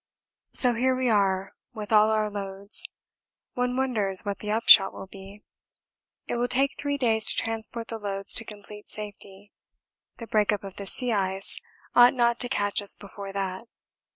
So 0.51 0.73
here 0.73 0.95
we 0.95 1.09
are 1.11 1.53
with 1.75 1.91
all 1.91 2.09
our 2.09 2.27
loads. 2.31 2.87
One 3.53 3.77
wonders 3.77 4.25
what 4.25 4.39
the 4.39 4.49
upshot 4.49 4.93
will 4.93 5.05
be. 5.05 5.43
It 6.25 6.37
will 6.37 6.47
take 6.47 6.75
three 6.75 6.97
days 6.97 7.27
to 7.29 7.35
transport 7.35 7.89
the 7.89 7.99
loads 7.99 8.33
to 8.33 8.43
complete 8.43 8.89
safety; 8.89 9.51
the 10.17 10.25
break 10.25 10.51
up 10.51 10.63
of 10.63 10.77
the 10.77 10.87
sea 10.87 11.11
ice 11.11 11.61
ought 11.93 12.15
not 12.15 12.39
to 12.39 12.49
catch 12.49 12.81
us 12.81 12.95
before 12.95 13.31
that. 13.33 13.65